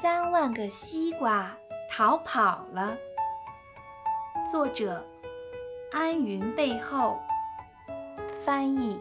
[0.00, 1.50] 三万个西瓜
[1.90, 2.96] 逃跑了。
[4.48, 5.04] 作者：
[5.90, 7.18] 安云背后，
[8.44, 9.00] 翻译：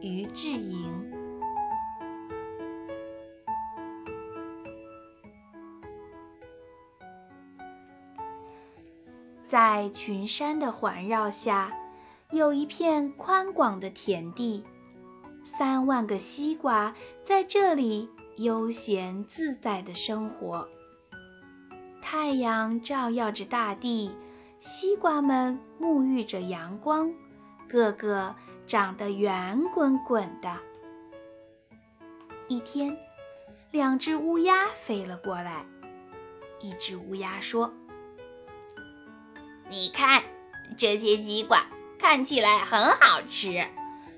[0.00, 1.12] 于志莹。
[9.46, 11.72] 在群山的环绕下，
[12.32, 14.62] 有一片宽广的田地。
[15.42, 20.68] 三万个西瓜在这里悠闲自在的生活。
[22.00, 24.12] 太阳照耀着大地，
[24.60, 27.12] 西瓜们沐浴着阳光，
[27.68, 30.56] 个个长得圆滚滚的。
[32.46, 32.96] 一天，
[33.72, 35.66] 两只乌鸦飞了过来。
[36.60, 37.72] 一只乌鸦说
[39.68, 40.22] ：“你看，
[40.76, 41.66] 这些西瓜
[41.98, 43.66] 看起来很好吃。”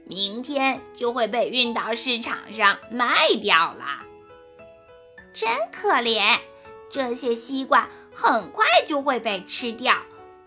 [0.06, 3.84] 明天就会被运到市场上卖掉了，
[5.32, 6.40] 真可怜！
[6.90, 9.94] 这些西瓜很快就会被吃掉，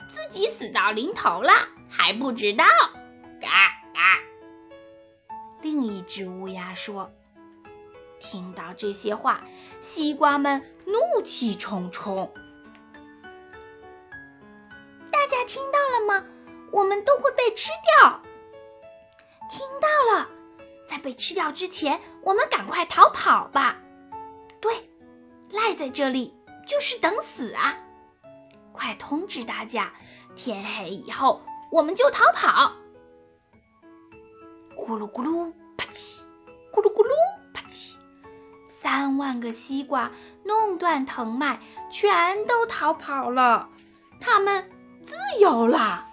[0.09, 1.51] 自己死到临头了
[1.89, 2.65] 还不知道。
[3.39, 3.47] 嘎
[3.93, 4.19] 嘎！
[5.61, 7.11] 另一只乌鸦说
[8.19, 9.41] ：“听到这些话，
[9.79, 12.33] 西瓜们怒气冲冲。
[15.09, 16.25] 大家听到了吗？
[16.71, 18.21] 我们都会被吃掉。”
[19.49, 20.29] 听到了，
[20.85, 23.77] 在被吃掉之前，我们赶快逃跑吧。
[24.63, 24.89] 对，
[25.51, 26.33] 赖在这里
[26.65, 27.77] 就是等死啊！
[28.71, 29.91] 快通知大家，
[30.37, 32.71] 天黑以后我们就逃跑。
[34.77, 36.21] 咕噜咕噜，啪叽！
[36.71, 37.11] 咕噜咕噜，
[37.53, 37.95] 啪叽！
[38.69, 40.09] 三万个西瓜
[40.45, 41.59] 弄断藤蔓，
[41.91, 43.69] 全都逃跑了，
[44.21, 44.71] 它们
[45.03, 46.05] 自由了。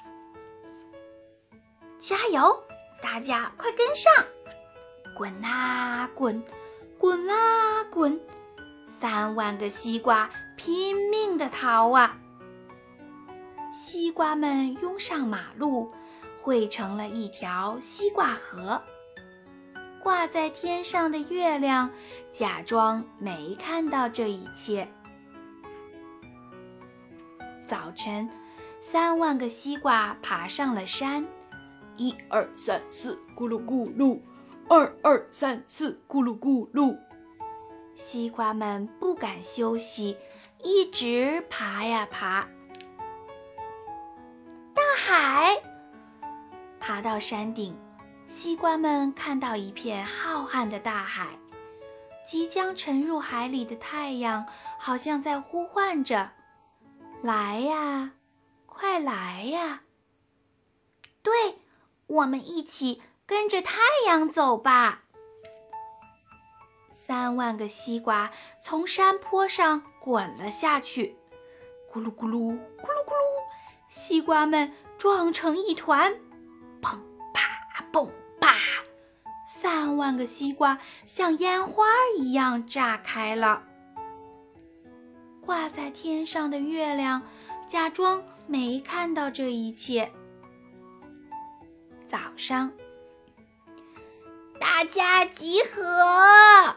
[1.98, 2.64] 加油！
[3.00, 4.12] 大家快跟上！
[5.16, 6.42] 滚啊滚，
[6.98, 8.20] 滚啊滚！
[9.00, 12.18] 三万个西瓜拼命地逃啊！
[13.72, 15.90] 西瓜们拥上马路，
[16.42, 18.82] 汇成了一条西瓜河。
[20.02, 21.90] 挂在天上的月亮
[22.30, 24.86] 假装没看到这一切。
[27.64, 28.28] 早晨，
[28.80, 31.26] 三万个西瓜爬上了山。
[31.96, 34.20] 一二三四，咕噜咕噜；
[34.68, 36.98] 二二三四，咕噜咕噜。
[38.02, 40.16] 西瓜们不敢休息，
[40.64, 42.48] 一直爬呀爬。
[44.74, 45.62] 大海，
[46.80, 47.78] 爬到山顶，
[48.26, 51.38] 西瓜们看到一片浩瀚的大海，
[52.26, 54.46] 即将沉入海里的太阳
[54.78, 56.32] 好像在呼唤着
[57.20, 58.12] ：“来呀，
[58.64, 59.82] 快来呀！”
[61.22, 61.32] 对。
[62.10, 65.04] 我们一起跟着太阳走吧。
[67.10, 68.30] 三万个西瓜
[68.62, 71.16] 从山坡上滚了下去，
[71.92, 73.42] 咕噜咕噜，咕噜咕噜，
[73.88, 76.14] 西瓜们撞成一团，
[76.80, 77.00] 砰
[77.34, 78.08] 啪砰
[78.40, 78.54] 啪，
[79.44, 81.84] 三万个西瓜像烟花
[82.16, 83.64] 一样炸开了。
[85.44, 87.22] 挂在天上的月亮
[87.66, 90.12] 假装没看到这一切。
[92.06, 92.70] 早上，
[94.60, 96.76] 大家集合，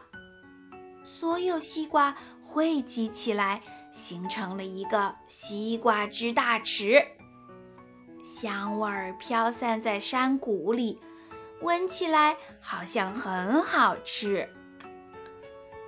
[1.04, 7.06] 所有西瓜汇集起来，形成了一个西瓜汁大池。
[8.24, 11.00] 香味儿飘散在山谷里，
[11.62, 14.48] 闻起来好像很好吃。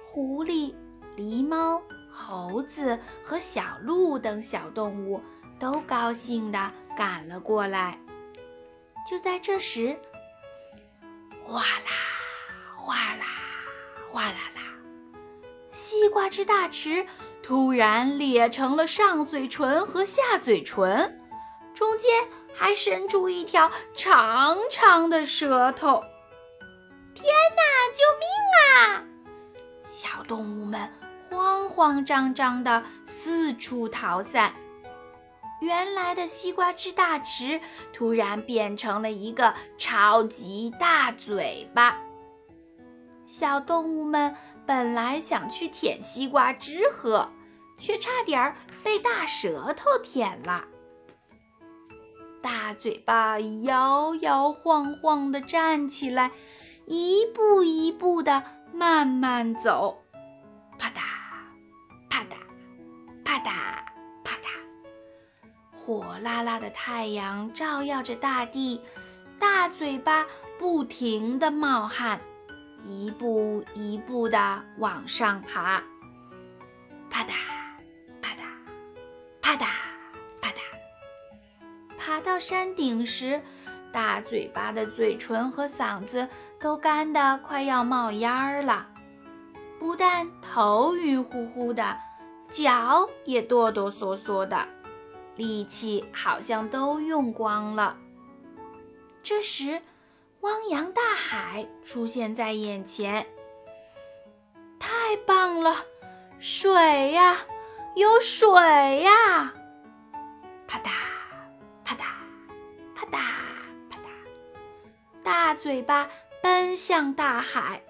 [0.05, 0.73] 狐狸、
[1.15, 5.21] 狸猫、猴子和小鹿等小动物
[5.57, 7.97] 都高兴地赶了过来。
[9.09, 9.97] 就在这时，
[11.45, 11.91] 哗啦
[12.75, 13.25] 哗啦，
[16.15, 17.05] 瓜汁大池
[17.43, 21.19] 突然裂成了上嘴唇和下嘴唇，
[21.73, 22.09] 中间
[22.53, 26.01] 还伸出一条长长的舌头。
[27.13, 27.27] 天
[27.57, 27.65] 哪！
[27.93, 29.03] 救命啊！
[29.85, 30.89] 小动物们
[31.29, 34.55] 慌慌张张地四处逃散。
[35.59, 37.59] 原来的西瓜汁大池
[37.91, 41.97] 突然变成了一个超级大嘴巴。
[43.25, 44.35] 小动物们
[44.65, 47.29] 本来想去舔西瓜汁喝，
[47.77, 50.65] 却差点儿被大舌头舔了。
[52.41, 56.31] 大嘴巴摇摇晃晃地站起来，
[56.85, 60.03] 一步一步地慢慢走，
[60.77, 61.01] 啪嗒
[62.07, 62.35] 啪嗒，
[63.23, 63.51] 啪嗒，
[64.23, 64.49] 啪嗒。
[65.75, 68.79] 火辣辣的太阳照耀着大地，
[69.39, 70.27] 大嘴巴
[70.59, 72.21] 不停地冒汗，
[72.87, 75.81] 一步一步地往上爬。
[77.09, 77.31] 啪嗒
[78.21, 78.43] 啪嗒
[79.41, 79.67] 啪嗒
[80.41, 80.59] 啪嗒。
[81.97, 83.41] 爬到山顶时，
[83.91, 86.27] 大嘴巴的嘴唇和嗓子
[86.59, 88.87] 都干得快要冒烟儿了，
[89.79, 91.97] 不但头晕乎乎的，
[92.49, 94.67] 脚也哆哆嗦嗦的，
[95.35, 97.97] 力气好像都用光了。
[99.23, 99.81] 这时，
[100.45, 103.25] 汪洋大海出现在眼前。
[104.79, 105.87] 太棒了，
[106.39, 107.35] 水呀，
[107.95, 109.55] 有水呀！
[110.67, 110.91] 啪嗒
[111.83, 112.05] 啪嗒
[112.93, 113.17] 啪嗒
[113.89, 116.11] 啪嗒，大嘴巴
[116.43, 117.81] 奔向大海，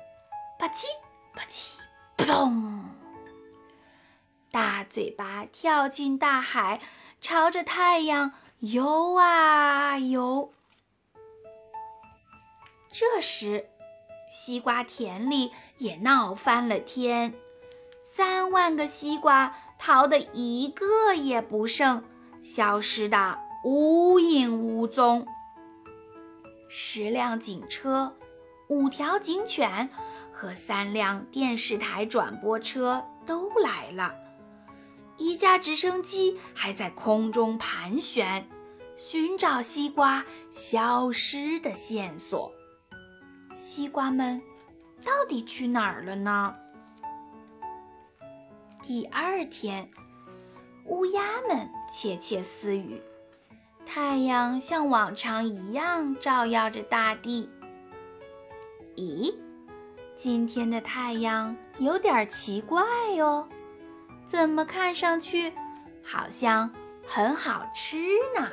[0.58, 0.86] 吧唧
[1.36, 1.72] 吧唧，
[2.16, 2.86] 扑通！
[4.50, 6.80] 大嘴巴跳进大海，
[7.20, 10.54] 朝着太阳游啊游。
[12.98, 13.66] 这时，
[14.30, 17.34] 西瓜田里也闹翻了天，
[18.02, 22.02] 三万个西瓜逃得一个也不剩，
[22.42, 25.28] 消失的无影无踪。
[26.70, 28.16] 十辆警车、
[28.70, 29.90] 五条警犬
[30.32, 34.16] 和三辆电视台转播车都来了，
[35.18, 38.48] 一架直升机还在空中盘旋，
[38.96, 42.54] 寻找西瓜消失的线索。
[43.56, 44.42] 西瓜们
[45.06, 46.54] 到底去哪儿了呢？
[48.84, 49.90] 第二天，
[50.86, 53.02] 乌鸦们窃窃私语。
[53.86, 57.50] 太阳像往常一样照耀着大地。
[58.98, 59.34] 咦，
[60.16, 62.84] 今天的太阳有点奇怪
[63.16, 63.48] 哟，
[64.26, 65.54] 怎么看上去
[66.04, 66.70] 好像
[67.08, 67.98] 很好吃
[68.38, 68.50] 呢？